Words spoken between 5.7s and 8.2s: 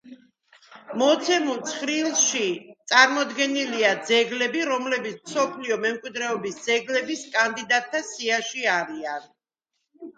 მემკვიდრეობის ძეგლების კანდიდატთა